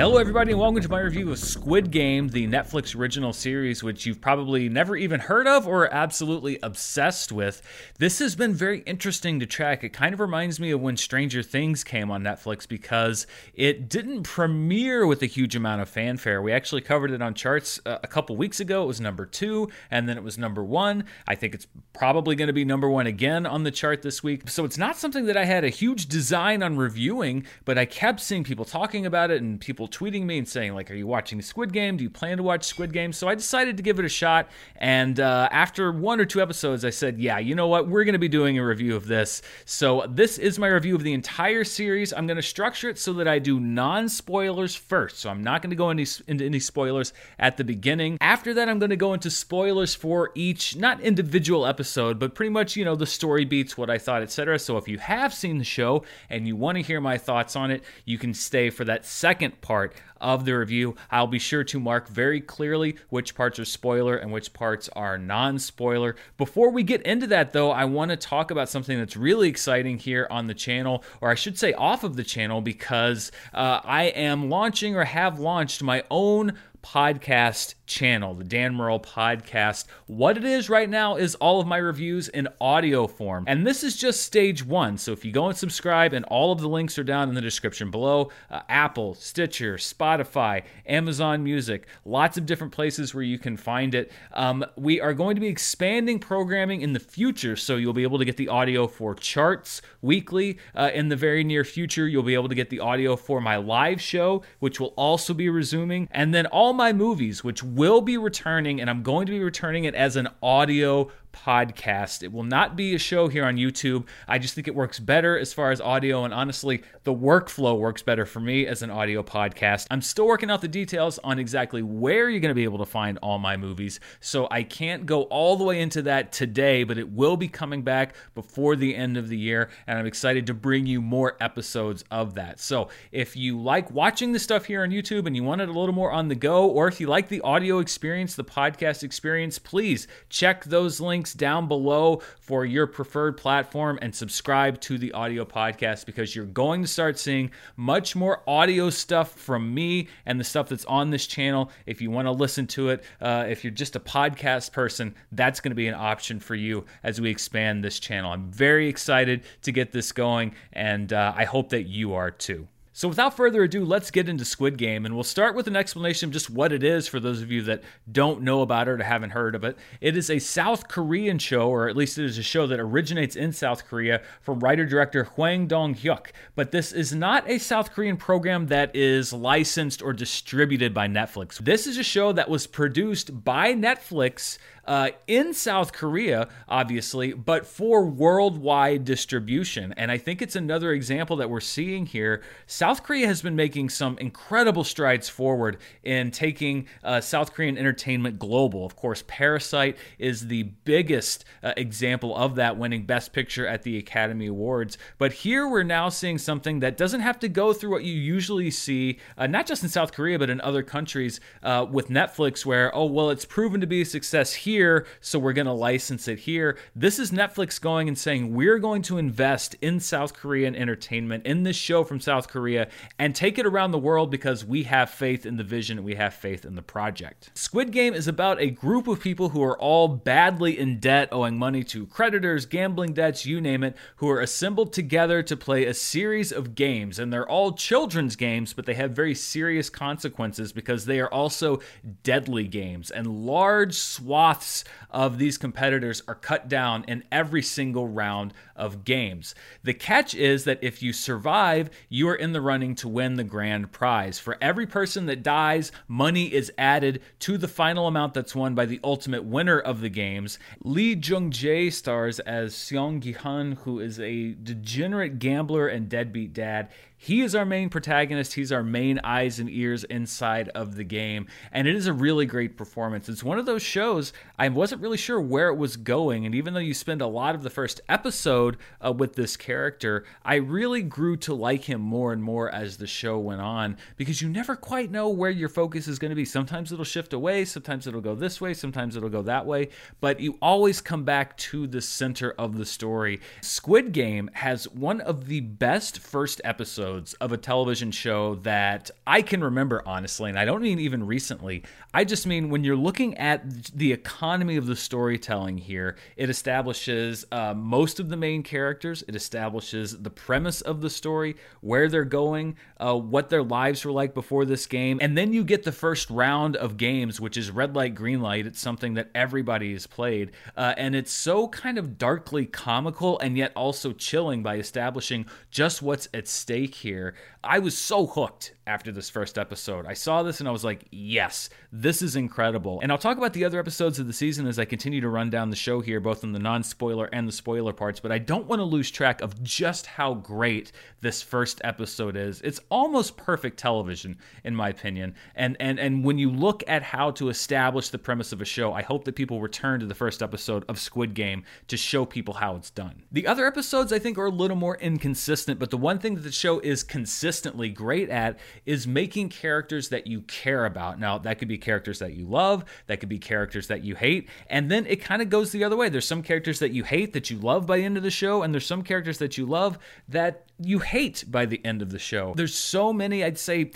[0.00, 4.06] Hello, everybody, and welcome to my review of Squid Game, the Netflix original series, which
[4.06, 7.60] you've probably never even heard of or are absolutely obsessed with.
[7.98, 9.84] This has been very interesting to track.
[9.84, 14.22] It kind of reminds me of when Stranger Things came on Netflix because it didn't
[14.22, 16.40] premiere with a huge amount of fanfare.
[16.40, 18.84] We actually covered it on charts uh, a couple weeks ago.
[18.84, 21.04] It was number two, and then it was number one.
[21.28, 24.48] I think it's probably going to be number one again on the chart this week.
[24.48, 28.20] So it's not something that I had a huge design on reviewing, but I kept
[28.20, 31.40] seeing people talking about it and people tweeting me and saying like, "Are you watching
[31.42, 31.96] Squid Game?
[31.96, 34.48] Do you plan to watch Squid Game?" So I decided to give it a shot.
[34.76, 37.88] And uh, after one or two episodes, I said, "Yeah, you know what?
[37.88, 41.02] We're going to be doing a review of this." So this is my review of
[41.02, 42.12] the entire series.
[42.12, 45.18] I'm going to structure it so that I do non-spoilers first.
[45.18, 48.18] So I'm not going to go into, into any spoilers at the beginning.
[48.20, 52.50] After that, I'm going to go into spoilers for each, not individual episode, but pretty
[52.50, 54.58] much you know the story beats, what I thought, etc.
[54.58, 57.70] So if you have seen the show and you want to hear my thoughts on
[57.70, 60.94] it, you can stay for that second part part of the review.
[61.10, 65.16] I'll be sure to mark very clearly which parts are spoiler and which parts are
[65.16, 66.14] non spoiler.
[66.36, 69.98] Before we get into that, though, I want to talk about something that's really exciting
[69.98, 74.04] here on the channel, or I should say off of the channel, because uh, I
[74.04, 79.86] am launching or have launched my own podcast channel, the Dan Murrell podcast.
[80.06, 83.44] What it is right now is all of my reviews in audio form.
[83.46, 84.96] And this is just stage one.
[84.96, 87.40] So if you go and subscribe, and all of the links are down in the
[87.40, 93.56] description below uh, Apple, Stitcher, Spotify, Amazon Music, lots of different places where you can
[93.56, 94.12] find it.
[94.32, 97.56] Um, we are going to be expanding programming in the future.
[97.56, 100.58] So you'll be able to get the audio for charts weekly.
[100.74, 103.56] Uh, in the very near future, you'll be able to get the audio for my
[103.56, 106.08] live show, which will also be resuming.
[106.12, 109.84] And then all my movies, which will be returning, and I'm going to be returning
[109.84, 112.22] it as an audio podcast.
[112.22, 114.06] It will not be a show here on YouTube.
[114.28, 118.02] I just think it works better as far as audio, and honestly, the workflow works
[118.02, 119.86] better for me as an audio podcast.
[119.90, 122.86] I'm still working out the details on exactly where you're going to be able to
[122.86, 126.98] find all my movies, so I can't go all the way into that today, but
[126.98, 130.54] it will be coming back before the end of the year, and I'm excited to
[130.54, 132.60] bring you more episodes of that.
[132.60, 135.72] So if you like watching the stuff here on YouTube and you want it a
[135.72, 139.58] little more on the go, or if you like the audio experience, the podcast experience,
[139.58, 145.12] please check those links links down below for your preferred platform and subscribe to the
[145.12, 150.40] audio podcast because you're going to start seeing much more audio stuff from me and
[150.40, 151.70] the stuff that's on this channel.
[151.84, 155.60] If you want to listen to it, uh, if you're just a podcast person, that's
[155.60, 158.32] going to be an option for you as we expand this channel.
[158.32, 162.66] I'm very excited to get this going, and uh, I hope that you are too.
[163.00, 166.28] So, without further ado, let's get into Squid Game, and we'll start with an explanation
[166.28, 169.02] of just what it is for those of you that don't know about it or
[169.02, 169.78] haven't heard of it.
[170.02, 173.36] It is a South Korean show, or at least it is a show that originates
[173.36, 176.26] in South Korea from writer director Hwang Dong Hyuk.
[176.54, 181.56] But this is not a South Korean program that is licensed or distributed by Netflix.
[181.56, 184.58] This is a show that was produced by Netflix
[184.90, 189.94] uh, in South Korea, obviously, but for worldwide distribution.
[189.96, 192.42] And I think it's another example that we're seeing here.
[192.66, 198.38] South Korea has been making some incredible strides forward in taking uh, South Korean entertainment
[198.38, 198.84] global.
[198.84, 203.98] Of course, Parasite is the biggest uh, example of that, winning Best Picture at the
[203.98, 204.98] Academy Awards.
[205.18, 208.70] But here we're now seeing something that doesn't have to go through what you usually
[208.70, 212.94] see, uh, not just in South Korea, but in other countries uh, with Netflix, where,
[212.96, 216.40] oh, well, it's proven to be a success here, so we're going to license it
[216.40, 216.78] here.
[216.96, 221.62] This is Netflix going and saying, we're going to invest in South Korean entertainment, in
[221.62, 222.69] this show from South Korea,
[223.18, 226.14] and take it around the world because we have faith in the vision and we
[226.14, 227.50] have faith in the project.
[227.54, 231.58] Squid Game is about a group of people who are all badly in debt, owing
[231.58, 235.94] money to creditors, gambling debts, you name it, who are assembled together to play a
[235.94, 237.18] series of games.
[237.18, 241.80] And they're all children's games, but they have very serious consequences because they are also
[242.22, 243.10] deadly games.
[243.10, 249.54] And large swaths of these competitors are cut down in every single round of games.
[249.82, 253.44] The catch is that if you survive, you are in the running to win the
[253.44, 254.38] grand prize.
[254.38, 258.86] For every person that dies, money is added to the final amount that's won by
[258.86, 260.58] the ultimate winner of the games.
[260.82, 266.88] Lee Jung Jae stars as Seong Gi-hun, who is a degenerate gambler and deadbeat dad.
[267.22, 268.54] He is our main protagonist.
[268.54, 271.48] He's our main eyes and ears inside of the game.
[271.70, 273.28] And it is a really great performance.
[273.28, 276.46] It's one of those shows I wasn't really sure where it was going.
[276.46, 280.24] And even though you spend a lot of the first episode uh, with this character,
[280.46, 284.40] I really grew to like him more and more as the show went on because
[284.40, 286.46] you never quite know where your focus is going to be.
[286.46, 289.90] Sometimes it'll shift away, sometimes it'll go this way, sometimes it'll go that way.
[290.22, 293.42] But you always come back to the center of the story.
[293.60, 299.10] Squid Game has one of the best first episodes episodes of a television show that
[299.26, 301.82] I can remember, honestly, and I don't mean even recently.
[302.14, 303.62] I just mean when you're looking at
[303.92, 309.34] the economy of the storytelling here, it establishes uh, most of the main characters, it
[309.34, 314.34] establishes the premise of the story, where they're going, uh, what their lives were like
[314.34, 317.96] before this game, and then you get the first round of games, which is red
[317.96, 318.66] light, green light.
[318.66, 323.56] It's something that everybody has played, uh, and it's so kind of darkly comical and
[323.56, 327.34] yet also chilling by establishing just what's at stake here.
[327.62, 330.06] I was so hooked after this first episode.
[330.06, 333.00] I saw this and I was like, yes, this is incredible.
[333.02, 335.50] And I'll talk about the other episodes of the season as I continue to run
[335.50, 338.38] down the show here, both in the non spoiler and the spoiler parts, but I
[338.38, 342.60] don't want to lose track of just how great this first episode is.
[342.62, 345.34] It's almost perfect television, in my opinion.
[345.54, 348.92] And, and, and when you look at how to establish the premise of a show,
[348.92, 352.54] I hope that people return to the first episode of Squid Game to show people
[352.54, 353.22] how it's done.
[353.30, 356.42] The other episodes, I think, are a little more inconsistent, but the one thing that
[356.42, 361.18] the show is consistently great at is making characters that you care about.
[361.18, 364.48] Now, that could be characters that you love, that could be characters that you hate,
[364.68, 366.08] and then it kind of goes the other way.
[366.08, 368.62] There's some characters that you hate that you love by the end of the show,
[368.62, 369.98] and there's some characters that you love
[370.28, 372.54] that you hate by the end of the show.
[372.56, 373.92] There's so many, I'd say,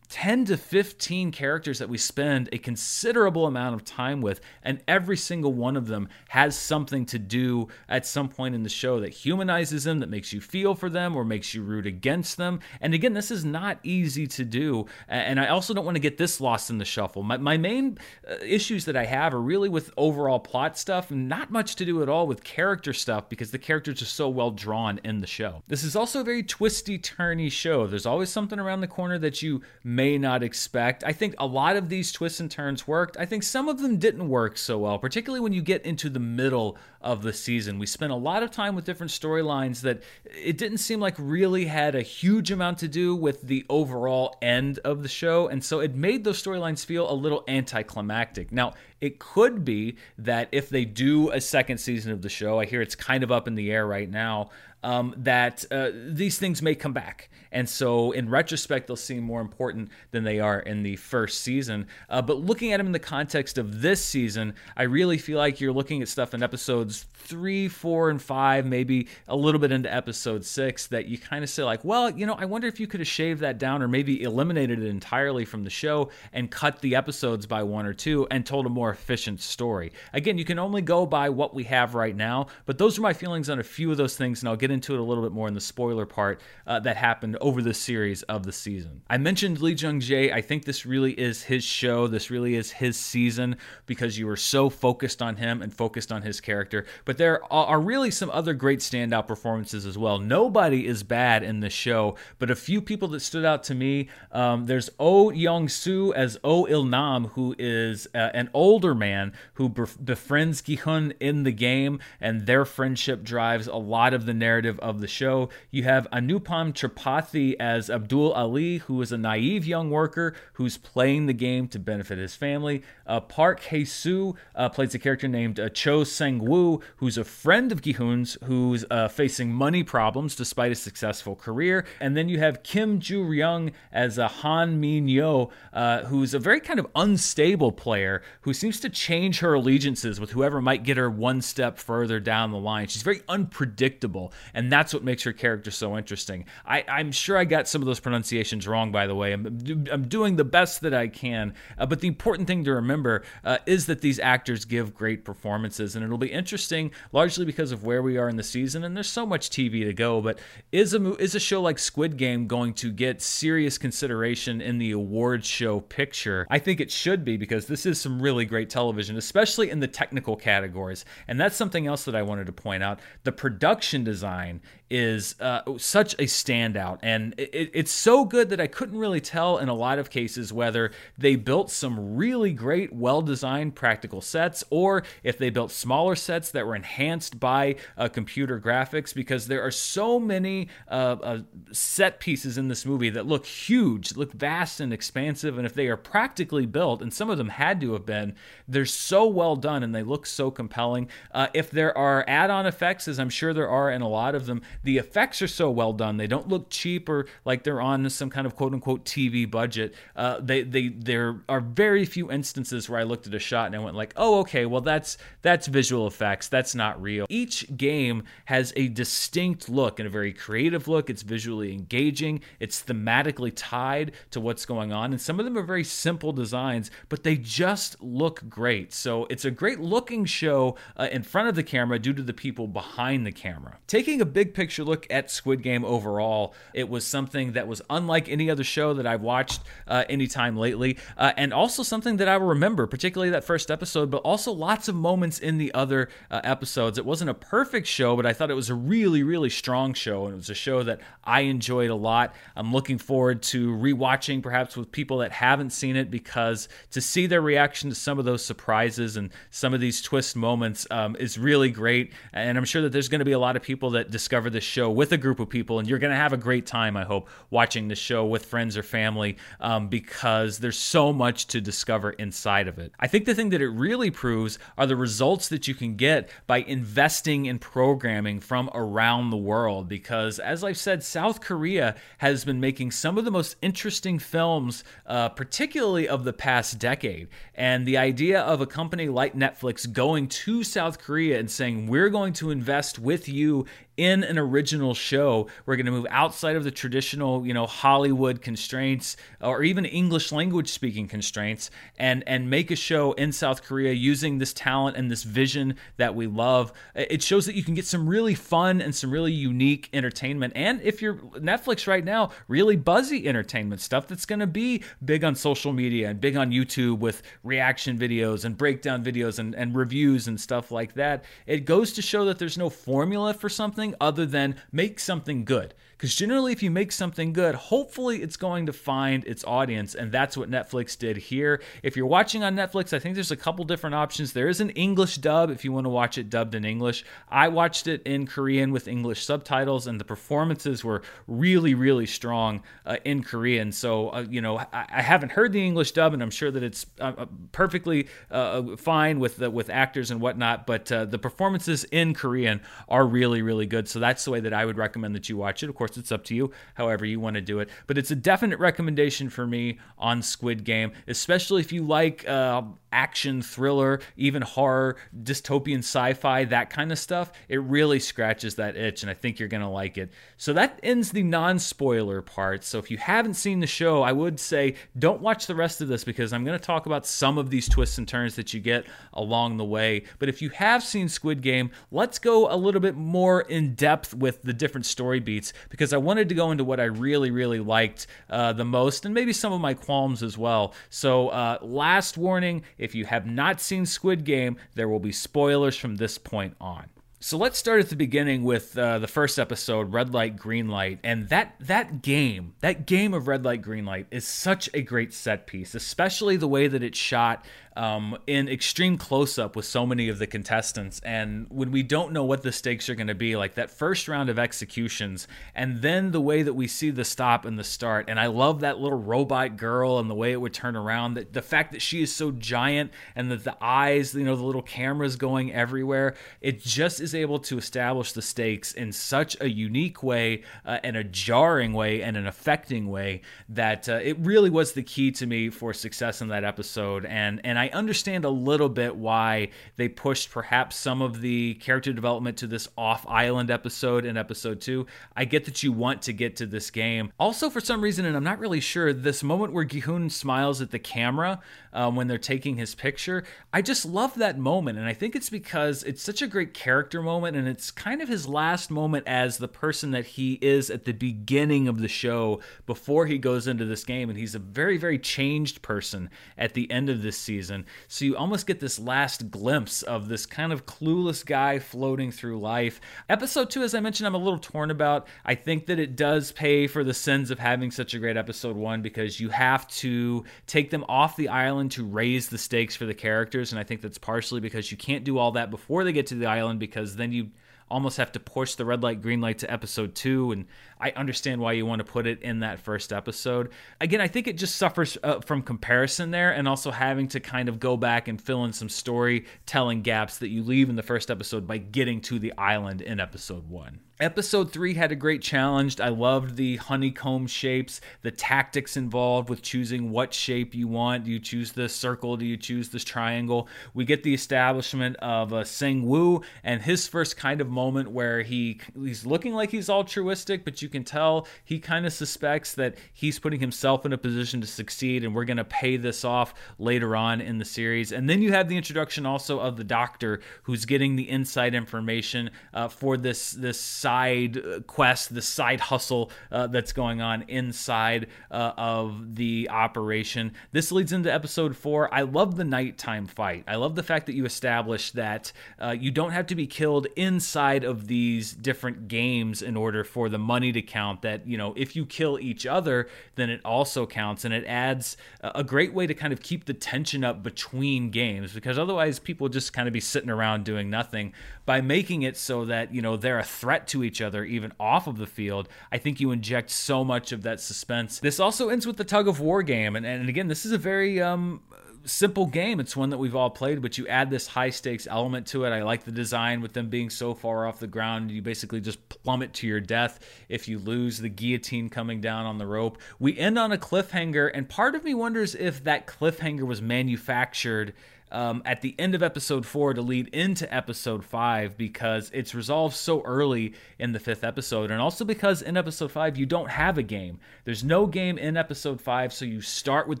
[0.08, 5.16] 10 to 15 characters that we spend a considerable amount of time with, and every
[5.16, 9.10] single one of them has something to do at some point in the show that
[9.10, 12.60] humanizes them, that makes you feel for them, or makes you root against them.
[12.80, 14.86] And again, this is not easy to do.
[15.08, 17.22] And I also don't want to get this lost in the shuffle.
[17.22, 17.98] My, my main
[18.28, 22.02] uh, issues that I have are really with overall plot stuff, not much to do
[22.02, 25.62] at all with character stuff because the characters are so well drawn in the show.
[25.68, 27.86] This is also a very twisty, turny show.
[27.86, 29.62] There's always something around the corner that you
[29.94, 31.04] may not expect.
[31.04, 33.16] I think a lot of these twists and turns worked.
[33.16, 36.20] I think some of them didn't work so well, particularly when you get into the
[36.20, 37.78] middle of the season.
[37.78, 41.66] We spent a lot of time with different storylines that it didn't seem like really
[41.66, 45.48] had a huge amount to do with the overall end of the show.
[45.48, 48.50] And so it made those storylines feel a little anticlimactic.
[48.52, 52.64] Now, it could be that if they do a second season of the show, I
[52.64, 54.48] hear it's kind of up in the air right now,
[54.84, 57.30] um, that uh, these things may come back.
[57.50, 61.86] And so, in retrospect, they'll seem more important than they are in the first season.
[62.10, 65.60] Uh, but looking at them in the context of this season, I really feel like
[65.60, 69.92] you're looking at stuff in episodes three, four, and five, maybe a little bit into
[69.92, 72.88] episode six, that you kind of say, like, well, you know, I wonder if you
[72.88, 76.80] could have shaved that down or maybe eliminated it entirely from the show and cut
[76.80, 79.92] the episodes by one or two and told a more efficient story.
[80.12, 83.12] Again, you can only go by what we have right now, but those are my
[83.12, 85.32] feelings on a few of those things, and I'll get into it a little bit
[85.32, 89.00] more in the spoiler part uh, that happened over the series of the season.
[89.08, 90.30] I mentioned Lee Jung Jae.
[90.32, 92.06] I think this really is his show.
[92.06, 93.56] This really is his season
[93.86, 96.84] because you were so focused on him and focused on his character.
[97.04, 100.18] But there are really some other great standout performances as well.
[100.18, 104.08] Nobody is bad in this show, but a few people that stood out to me.
[104.32, 109.32] Um, there's Oh Young Soo as Oh Il Nam, who is uh, an older man
[109.54, 114.63] who befriends Gi-hun in the game, and their friendship drives a lot of the narrative
[114.64, 115.48] narrative of the show.
[115.70, 121.26] You have Anupam Tripathi as Abdul Ali, who is a naive young worker who's playing
[121.26, 122.82] the game to benefit his family.
[123.06, 127.82] Uh, Park Hae-soo uh, plays a character named uh, Cho Sang-woo, who's a friend of
[127.82, 131.84] Gi-hun's, who's uh, facing money problems despite a successful career.
[132.00, 136.78] And then you have Kim Joo-ryung as a Han Min-yo, uh, who's a very kind
[136.78, 141.42] of unstable player who seems to change her allegiances with whoever might get her one
[141.42, 142.88] step further down the line.
[142.88, 146.46] She's very unpredictable, and that's what makes her character so interesting.
[146.64, 149.32] I, am sure I got some of those pronunciations wrong, by the way.
[149.32, 149.46] I'm,
[149.90, 153.58] I'm doing the best that I can, uh, but the important thing to remember uh,
[153.66, 158.02] is that these actors give great performances, and it'll be interesting, largely because of where
[158.02, 160.20] we are in the season, and there's so much TV to go.
[160.20, 160.38] But
[160.70, 164.92] is a is a show like Squid Game going to get serious consideration in the
[164.92, 166.46] awards show picture?
[166.48, 169.88] I think it should be because this is some really great television, especially in the
[169.88, 173.00] technical categories, and that's something else that I wanted to point out.
[173.24, 174.60] The production design Right
[174.94, 177.00] is uh, such a standout.
[177.02, 180.52] And it, it's so good that I couldn't really tell in a lot of cases
[180.52, 186.14] whether they built some really great, well designed practical sets or if they built smaller
[186.14, 191.38] sets that were enhanced by uh, computer graphics because there are so many uh, uh
[191.72, 195.58] set pieces in this movie that look huge, look vast and expansive.
[195.58, 198.36] And if they are practically built, and some of them had to have been,
[198.68, 201.08] They're so well done and they look so compelling.
[201.32, 204.36] Uh, if there are add on effects, as I'm sure there are in a lot
[204.36, 206.18] of them, the effects are so well done.
[206.18, 209.94] They don't look cheap or like they're on some kind of quote unquote TV budget.
[210.14, 213.76] Uh, they, they, there are very few instances where I looked at a shot and
[213.76, 216.48] I went like, oh, okay, well, that's, that's visual effects.
[216.48, 217.26] That's not real.
[217.28, 221.08] Each game has a distinct look and a very creative look.
[221.08, 222.42] It's visually engaging.
[222.60, 225.12] It's thematically tied to what's going on.
[225.12, 228.92] And some of them are very simple designs, but they just look great.
[228.92, 232.34] So it's a great looking show uh, in front of the camera due to the
[232.34, 233.78] people behind the camera.
[233.86, 238.28] Taking a big picture look at Squid Game overall, it was something that was unlike
[238.28, 242.36] any other show that I've watched uh, anytime lately, uh, and also something that I
[242.38, 246.40] will remember, particularly that first episode, but also lots of moments in the other uh,
[246.42, 246.98] episodes.
[246.98, 250.24] It wasn't a perfect show, but I thought it was a really, really strong show,
[250.24, 252.34] and it was a show that I enjoyed a lot.
[252.56, 257.26] I'm looking forward to rewatching, perhaps with people that haven't seen it, because to see
[257.26, 261.38] their reaction to some of those surprises and some of these twist moments um, is
[261.38, 262.12] really great.
[262.32, 264.63] And I'm sure that there's going to be a lot of people that discover this
[264.64, 267.04] show with a group of people, and you're going to have a great time, I
[267.04, 272.10] hope, watching the show with friends or family um, because there's so much to discover
[272.10, 272.92] inside of it.
[272.98, 276.30] I think the thing that it really proves are the results that you can get
[276.46, 279.88] by investing in programming from around the world.
[279.88, 284.84] Because, as I've said, South Korea has been making some of the most interesting films,
[285.06, 287.28] uh, particularly of the past decade.
[287.54, 292.10] And the idea of a company like Netflix going to South Korea and saying, we're
[292.10, 293.66] going to invest with you
[293.96, 295.48] in an original show.
[295.66, 300.32] We're going to move outside of the traditional, you know, Hollywood constraints or even English
[300.32, 305.10] language speaking constraints and and make a show in South Korea using this talent and
[305.10, 306.72] this vision that we love.
[306.94, 310.80] It shows that you can get some really fun and some really unique entertainment and
[310.82, 315.34] if you're Netflix right now, really buzzy entertainment stuff that's going to be big on
[315.34, 320.28] social media and big on YouTube with reaction videos and breakdown videos and, and reviews
[320.28, 321.24] and stuff like that.
[321.46, 325.44] It goes to show that there's no formula for something something other than make something
[325.44, 325.74] good.
[326.04, 329.94] Because generally, if you make something good, hopefully it's going to find its audience.
[329.94, 331.62] And that's what Netflix did here.
[331.82, 334.34] If you're watching on Netflix, I think there's a couple different options.
[334.34, 337.06] There is an English dub if you want to watch it dubbed in English.
[337.30, 342.62] I watched it in Korean with English subtitles, and the performances were really, really strong
[342.84, 343.72] uh, in Korean.
[343.72, 346.62] So, uh, you know, I, I, haven't heard the English dub, and I'm sure that
[346.62, 350.66] it's uh, uh perfectly uh, uh, fine with the, with actors and whatnot.
[350.66, 353.88] But the performances in Korean are really, really good.
[353.88, 355.70] So that's the way that I would recommend that you watch it.
[355.70, 357.68] Of course, course, it's up to you, however you want to do it.
[357.86, 362.62] But it's a definite recommendation for me on Squid Game, especially if you like uh,
[362.92, 367.32] action, thriller, even horror, dystopian sci fi, that kind of stuff.
[367.48, 370.10] It really scratches that itch, and I think you're going to like it.
[370.36, 372.64] So that ends the non spoiler part.
[372.64, 375.88] So if you haven't seen the show, I would say don't watch the rest of
[375.88, 378.60] this because I'm going to talk about some of these twists and turns that you
[378.60, 380.04] get along the way.
[380.18, 384.14] But if you have seen Squid Game, let's go a little bit more in depth
[384.14, 387.58] with the different story beats because I wanted to go into what I really, really
[387.58, 390.72] liked uh, the most and maybe some of my qualms as well.
[390.88, 395.76] So, uh, last warning if you have not seen Squid Game, there will be spoilers
[395.76, 396.84] from this point on.
[397.18, 401.00] So let's start at the beginning with uh, the first episode, Red Light, Green Light,
[401.02, 405.12] and that that game, that game of Red Light, Green Light, is such a great
[405.12, 407.44] set piece, especially the way that it's shot
[407.76, 411.00] um, in extreme close up with so many of the contestants.
[411.04, 414.08] And when we don't know what the stakes are going to be, like that first
[414.08, 418.06] round of executions, and then the way that we see the stop and the start.
[418.08, 421.14] And I love that little robot girl and the way it would turn around.
[421.14, 424.44] The, the fact that she is so giant and that the eyes, you know, the
[424.44, 429.48] little cameras going everywhere, it just is able to establish the stakes in such a
[429.48, 434.50] unique way uh, and a jarring way and an affecting way that uh, it really
[434.50, 437.04] was the key to me for success in that episode.
[437.04, 441.54] And and I I understand a little bit why they pushed perhaps some of the
[441.54, 444.86] character development to this off island episode in episode two.
[445.16, 447.10] I get that you want to get to this game.
[447.18, 450.72] Also, for some reason, and I'm not really sure, this moment where Gi-hun smiles at
[450.72, 451.40] the camera
[451.72, 454.76] um, when they're taking his picture, I just love that moment.
[454.76, 458.10] And I think it's because it's such a great character moment and it's kind of
[458.10, 462.40] his last moment as the person that he is at the beginning of the show
[462.66, 464.10] before he goes into this game.
[464.10, 467.53] And he's a very, very changed person at the end of this season
[467.88, 472.40] So you almost get this last glimpse of this kind of clueless guy floating through
[472.40, 472.80] life.
[473.08, 475.06] Episode two, as I mentioned, I'm a little torn about.
[475.24, 478.56] I think that it does pay for the sins of having such a great episode
[478.56, 482.86] one because you have to take them off the island to raise the stakes for
[482.86, 483.52] the characters.
[483.52, 486.14] And I think that's partially because you can't do all that before they get to
[486.14, 487.30] the island because then you
[487.70, 490.32] almost have to push the red light, green light to episode two.
[490.32, 490.46] And
[490.84, 493.50] I understand why you want to put it in that first episode.
[493.80, 497.48] Again, I think it just suffers uh, from comparison there and also having to kind
[497.48, 501.10] of go back and fill in some storytelling gaps that you leave in the first
[501.10, 503.80] episode by getting to the island in episode one.
[504.00, 505.80] Episode 3 had a great challenge.
[505.80, 511.04] I loved the honeycomb shapes, the tactics involved with choosing what shape you want.
[511.04, 512.16] Do you choose the circle?
[512.16, 513.48] Do you choose this triangle?
[513.72, 518.22] We get the establishment of uh, Sang Woo and his first kind of moment where
[518.22, 522.74] he he's looking like he's altruistic, but you can tell he kind of suspects that
[522.92, 526.34] he's putting himself in a position to succeed and we're going to pay this off
[526.58, 527.92] later on in the series.
[527.92, 532.30] And then you have the introduction also of the doctor who's getting the inside information
[532.52, 538.52] uh, for this this side quest, the side hustle uh, that's going on inside uh,
[538.56, 540.32] of the operation.
[540.52, 541.92] This leads into episode four.
[541.94, 543.44] I love the nighttime fight.
[543.46, 546.88] I love the fact that you establish that uh, you don't have to be killed
[546.96, 551.02] inside of these different games in order for the money to count.
[551.02, 554.24] That, you know, if you kill each other, then it also counts.
[554.24, 558.32] And it adds a great way to kind of keep the tension up between games
[558.32, 561.12] because otherwise people just kind of be sitting around doing nothing.
[561.46, 564.86] By making it so that, you know, they're a threat to each other, even off
[564.86, 568.00] of the field, I think you inject so much of that suspense.
[568.00, 569.76] This also ends with the tug of war game.
[569.76, 571.42] And, and again, this is a very um,
[571.84, 572.60] simple game.
[572.60, 575.50] It's one that we've all played, but you add this high stakes element to it.
[575.50, 578.10] I like the design with them being so far off the ground.
[578.10, 582.38] You basically just plummet to your death if you lose the guillotine coming down on
[582.38, 582.78] the rope.
[582.98, 587.74] We end on a cliffhanger, and part of me wonders if that cliffhanger was manufactured
[588.14, 592.76] um, at the end of episode four to lead into episode five because it's resolved
[592.76, 596.78] so early in the fifth episode, and also because in episode five you don't have
[596.78, 597.18] a game.
[597.44, 600.00] There's no game in episode five, so you start with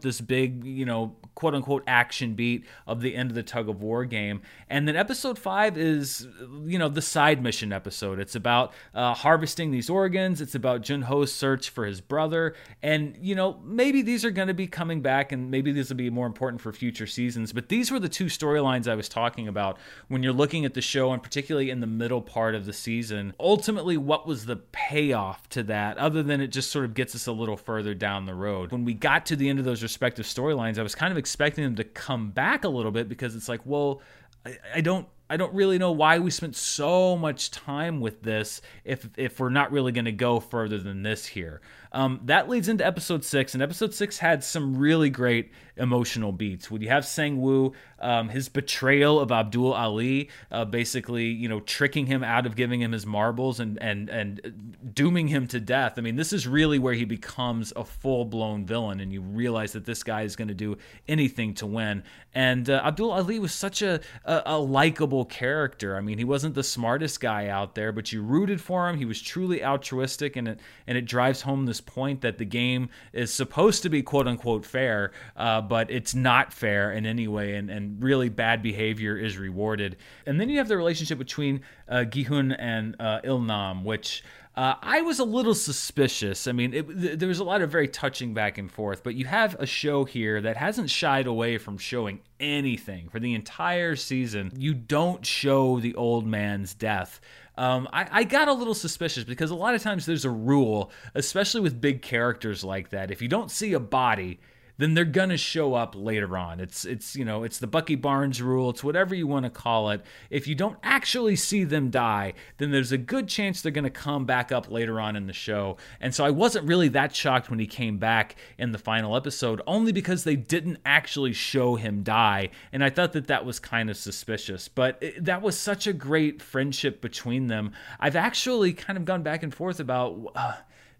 [0.00, 3.82] this big, you know, quote unquote action beat of the end of the tug of
[3.82, 6.28] war game, and then episode five is,
[6.64, 8.20] you know, the side mission episode.
[8.20, 10.40] It's about uh, harvesting these organs.
[10.40, 14.48] It's about Jun Ho's search for his brother, and you know, maybe these are going
[14.48, 17.52] to be coming back, and maybe these will be more important for future seasons.
[17.52, 20.82] But these were the two storylines I was talking about when you're looking at the
[20.82, 23.32] show, and particularly in the middle part of the season.
[23.40, 27.26] Ultimately, what was the payoff to that, other than it just sort of gets us
[27.26, 28.70] a little further down the road?
[28.70, 31.64] When we got to the end of those respective storylines, I was kind of expecting
[31.64, 34.02] them to come back a little bit because it's like, well,
[34.44, 38.60] I, I don't I don't really know why we spent so much time with this
[38.84, 41.60] if if we're not really going to go further than this here.
[41.92, 46.68] Um, that leads into episode six, and episode six had some really great emotional beats.
[46.68, 51.60] When you have Sang Woo, um, his betrayal of Abdul Ali, uh, basically, you know,
[51.60, 55.94] tricking him out of giving him his marbles and and and dooming him to death.
[55.96, 59.72] I mean, this is really where he becomes a full blown villain, and you realize
[59.74, 62.02] that this guy is going to do anything to win.
[62.34, 65.98] And uh, Abdul Ali was such a a, a likable character.
[65.98, 68.96] I mean, he wasn't the smartest guy out there, but you rooted for him.
[68.96, 72.88] He was truly altruistic, and it and it drives home this point that the game
[73.12, 77.56] is supposed to be quote unquote fair, uh, but it's not fair in any way,
[77.56, 79.96] and, and really bad behavior is rewarded.
[80.24, 84.24] And then you have the relationship between uh, Gihun and uh, Ilnam, which
[84.56, 86.46] uh, I was a little suspicious.
[86.46, 89.14] I mean, it, th- there was a lot of very touching back and forth, but
[89.14, 93.96] you have a show here that hasn't shied away from showing anything for the entire
[93.96, 94.52] season.
[94.56, 97.20] You don't show the old man's death.
[97.56, 100.92] Um, I, I got a little suspicious because a lot of times there's a rule,
[101.14, 103.10] especially with big characters like that.
[103.10, 104.38] If you don't see a body,
[104.76, 106.60] then they're gonna show up later on.
[106.60, 108.70] It's it's you know it's the Bucky Barnes rule.
[108.70, 110.04] It's whatever you want to call it.
[110.30, 114.24] If you don't actually see them die, then there's a good chance they're gonna come
[114.24, 115.76] back up later on in the show.
[116.00, 119.60] And so I wasn't really that shocked when he came back in the final episode,
[119.66, 123.90] only because they didn't actually show him die, and I thought that that was kind
[123.90, 124.68] of suspicious.
[124.68, 127.72] But it, that was such a great friendship between them.
[128.00, 130.32] I've actually kind of gone back and forth about.
[130.34, 130.54] Uh,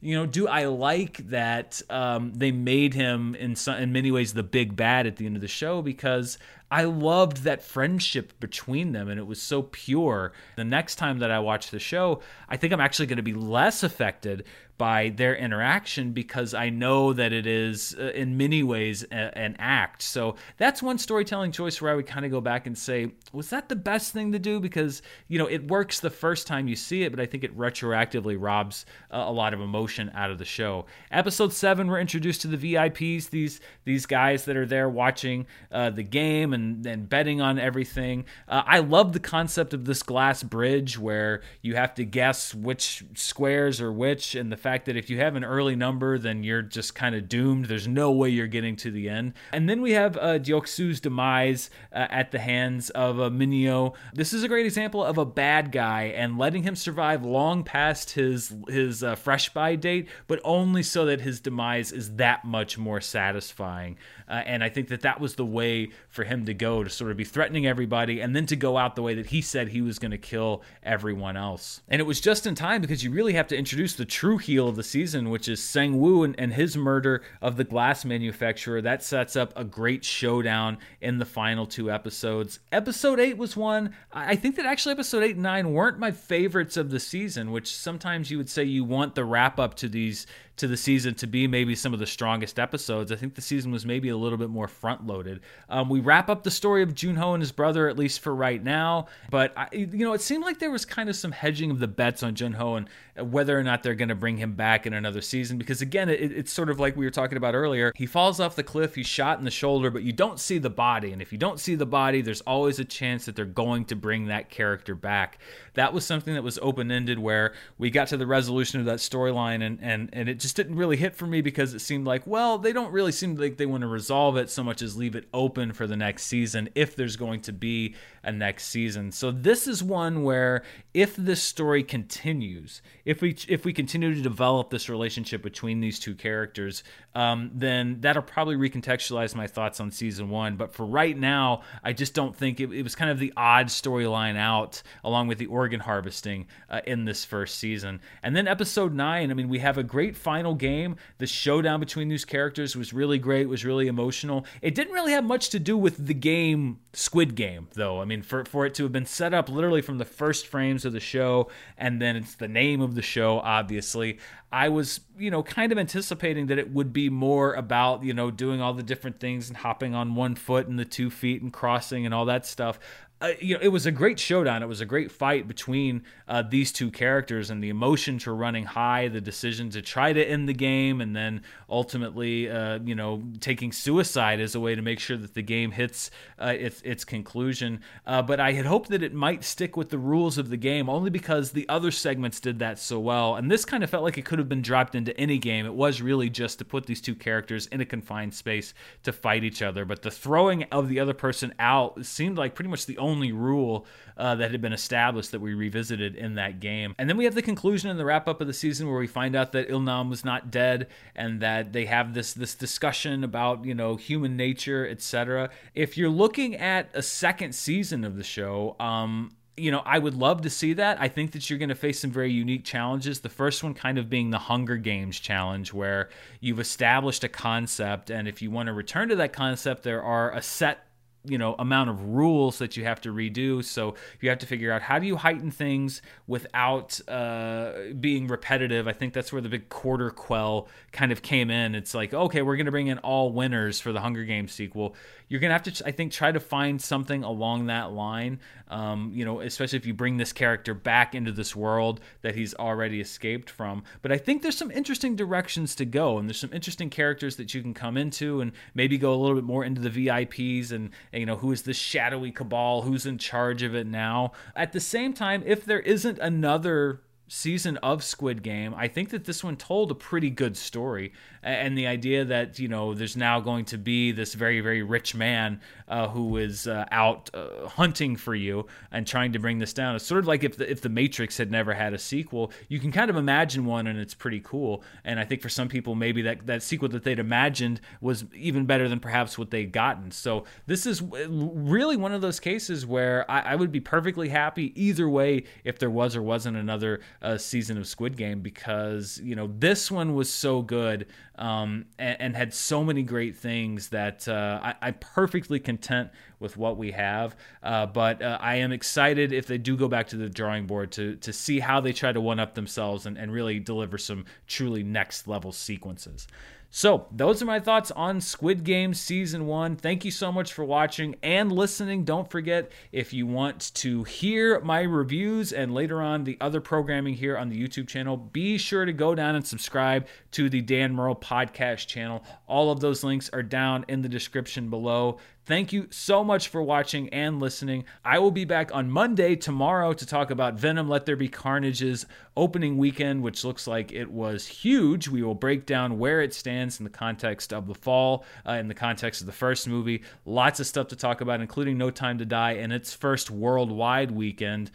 [0.05, 4.35] you know, do I like that um, they made him in some, in many ways
[4.35, 6.37] the big bad at the end of the show because
[6.71, 10.33] I loved that friendship between them and it was so pure.
[10.57, 13.33] The next time that I watch the show, I think I'm actually going to be
[13.33, 14.45] less affected
[14.77, 19.57] by their interaction because I know that it is uh, in many ways a, an
[19.59, 20.03] act.
[20.03, 23.51] So that's one storytelling choice where I would kind of go back and say, was
[23.51, 24.59] that the best thing to do?
[24.59, 27.57] Because, you know, it works the first time you see it, but I think it
[27.57, 30.87] retroactively robs uh, a lot of emotion out of the show.
[31.11, 35.91] Episode 7 we're introduced to the VIPs, these these guys that are there watching uh,
[35.91, 38.25] the game and, and betting on everything.
[38.49, 43.05] Uh, I love the concept of this glass bridge where you have to guess which
[43.15, 46.63] squares are which, and the fact that if you have an early number, then you're
[46.63, 47.67] just kind of doomed.
[47.67, 49.35] There's no way you're getting to the end.
[49.53, 53.95] And then we have uh, Deok-Su's demise uh, at the hands of uh, Mineo.
[54.15, 58.13] This is a great example of a bad guy and letting him survive long past
[58.13, 62.79] his his uh, fresh by date, but only so that his demise is that much
[62.79, 63.99] more satisfying.
[64.27, 67.11] Uh, and I think that that was the way for him to go to sort
[67.11, 69.83] of be threatening everybody and then to go out the way that he said he
[69.83, 71.83] was going to kill everyone else.
[71.89, 74.69] And it was just in time because you really have to introduce the true heel
[74.69, 78.81] of the season, which is Sang Woo and, and his murder of the glass manufacturer.
[78.81, 82.61] That sets up a great showdown in the final two episodes.
[82.71, 86.77] Episode 8 was one, I think that actually episode 8 and 9 weren't my favorites
[86.77, 90.25] of the season, which sometimes you would say you want the wrap up to these
[90.57, 93.11] to the season to be maybe some of the strongest episodes.
[93.11, 95.41] I think the season was maybe a little bit more front loaded.
[95.69, 98.63] Um, we wrap up the story of Junho and his brother, at least for right
[98.63, 99.07] now.
[99.31, 101.89] But, I, you know, it seemed like there was kind of some hedging of the
[101.89, 102.87] bets on Junho
[103.17, 105.59] and whether or not they're going to bring him back in another season.
[105.59, 107.93] Because, again, it, it's sort of like we were talking about earlier.
[107.97, 110.71] He falls off the cliff, he's shot in the shoulder, but you don't see the
[110.71, 111.13] body.
[111.13, 113.97] And if you don't see the body, there's always a chance that they're going to
[113.97, 115.39] bring that character back.
[115.75, 118.99] That was something that was open ended where we got to the resolution of that
[118.99, 122.27] storyline and, and, and it just didn't really hit for me because it seemed like,
[122.27, 125.17] well, they don't really seem like they want to resolve it so much as leave
[125.17, 129.13] it open for the next season if there's going to be a next season.
[129.13, 134.31] So this is one where if this story continues, if we if we continue to
[134.35, 136.83] develop this relationship between these two characters,
[137.15, 140.57] um, then that'll probably recontextualize my thoughts on season one.
[140.57, 143.67] But for right now, I just don't think it, it was kind of the odd
[143.67, 148.01] storyline out along with the organ harvesting uh, in this first season.
[148.25, 150.97] And then episode nine, I mean, we have a great final game.
[151.19, 154.47] The showdown between these characters was really great, was really emotional.
[154.63, 158.01] It didn't really have much to do with the game Squid Game, though.
[158.01, 160.85] I mean, for, for it to have been set up literally from the first frames
[160.85, 164.19] of the show, and then it's the name of the show, obviously.
[164.53, 168.31] I was, you know, kind of anticipating that it would be more about, you know,
[168.31, 171.53] doing all the different things and hopping on one foot and the two feet and
[171.53, 172.79] crossing and all that stuff
[173.25, 174.63] uh, you know, it was a great showdown.
[174.63, 178.65] It was a great fight between uh, these two characters, and the emotions were running
[178.65, 179.09] high.
[179.09, 183.73] The decision to try to end the game, and then ultimately, uh, you know, taking
[183.73, 187.81] suicide as a way to make sure that the game hits uh, its its conclusion.
[188.07, 190.91] Uh, but I had hoped that it might stick with the rules of the game,
[190.91, 193.37] only because the other segments did that so well.
[193.37, 195.65] And this kind of felt like it could have been dropped into any game.
[195.65, 199.45] It was really just to put these two characters in a confined space to fight
[199.45, 199.87] each other.
[199.87, 203.87] But the throwing of the other person out seemed like pretty much the only rule
[204.17, 206.95] uh, that had been established that we revisited in that game.
[206.99, 209.07] And then we have the conclusion and the wrap up of the season where we
[209.07, 213.65] find out that Ilnam was not dead and that they have this this discussion about
[213.65, 215.51] you know human nature, etc.
[215.75, 220.15] If you're looking at a second season of the show, um, you know, I would
[220.15, 221.01] love to see that.
[221.01, 223.21] I think that you're going to face some very unique challenges.
[223.21, 226.09] The first one kind of being the Hunger Games challenge, where
[226.41, 230.33] you've established a concept, and if you want to return to that concept, there are
[230.33, 230.87] a set
[231.25, 233.65] you know amount of rules that you have to redo.
[233.65, 238.87] So you have to figure out how do you heighten things without uh, being repetitive.
[238.87, 241.75] I think that's where the big quarter quell kind of came in.
[241.75, 244.95] It's like okay we're going to bring in all winners for the hunger games sequel.
[245.29, 249.11] You're going to have to i think try to find something along that line um,
[249.15, 253.01] you know especially if you bring this character back into this world that he's already
[253.01, 253.85] escaped from.
[254.03, 257.55] But i think there's some interesting directions to go and there's some interesting characters that
[257.55, 260.91] you can come into and maybe go a little bit more into the vips and
[261.15, 262.83] you know, who is this shadowy cabal?
[262.83, 264.33] Who's in charge of it now?
[264.57, 269.25] At the same time, if there isn't another season of Squid Game, I think that
[269.25, 271.13] this one told a pretty good story.
[271.43, 275.15] And the idea that, you know, there's now going to be this very, very rich
[275.15, 279.75] man uh, who is uh, out uh, hunting for you and trying to bring this
[279.75, 279.95] down.
[279.95, 282.81] It's sort of like if the, if the Matrix had never had a sequel, you
[282.81, 284.83] can kind of imagine one and it's pretty cool.
[285.05, 288.65] And I think for some people, maybe that, that sequel that they'd imagined was even
[288.65, 290.11] better than perhaps what they'd gotten.
[290.11, 294.73] So this is really one of those cases where I, I would be perfectly happy
[294.83, 299.35] either way if there was or wasn't another uh, season of Squid Game because you
[299.35, 301.07] know this one was so good
[301.37, 306.57] um, and, and, had so many great things that uh, I, am perfectly content with
[306.57, 307.35] what we have.
[307.63, 310.93] Uh, but uh, I am excited if they do go back to the drawing board
[310.93, 314.27] to to see how they try to one up themselves and, and really deliver some
[314.47, 316.29] truly next level sequences.
[316.77, 319.77] So, those are my thoughts on Squid Game Season 1.
[319.77, 322.03] Thank you so much for watching and listening.
[322.03, 327.15] Don't forget, if you want to hear my reviews and later on the other programming
[327.15, 330.93] here on the YouTube channel, be sure to go down and subscribe to the Dan
[330.93, 332.25] Murrell podcast channel.
[332.49, 335.19] All of those links are down in the description below.
[335.47, 337.85] Thank you so much for watching and listening.
[338.05, 342.07] I will be back on Monday tomorrow to talk about Venom Let There Be Carnage's
[342.37, 345.07] opening weekend, which looks like it was huge.
[345.07, 348.67] We will break down where it stands in the context of the fall, uh, in
[348.67, 350.03] the context of the first movie.
[350.25, 354.11] Lots of stuff to talk about, including No Time to Die and its first worldwide
[354.11, 354.73] weekend.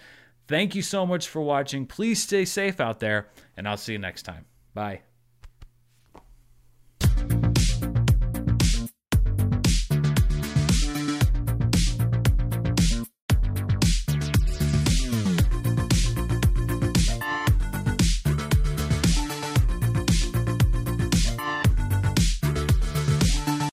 [0.48, 1.86] Thank you so much for watching.
[1.86, 4.46] Please stay safe out there, and I'll see you next time.
[4.74, 5.09] Bye.